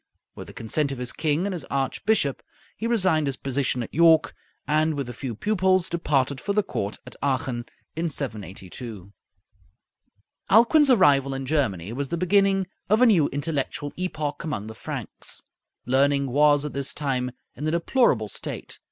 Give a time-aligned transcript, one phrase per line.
[0.33, 2.41] With the consent of his king and his archbishop
[2.75, 4.33] he resigned his position at York,
[4.67, 9.13] and with a few pupils departed for the court at Aachen, in 782.
[10.49, 15.43] Alcuin's arrival in Germany was the beginning of a new intellectual epoch among the Franks.
[15.85, 18.79] Learning was at this time in a deplorable state.